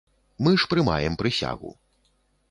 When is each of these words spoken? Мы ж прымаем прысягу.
Мы 0.45 0.53
ж 0.61 0.69
прымаем 0.71 1.17
прысягу. 1.23 1.71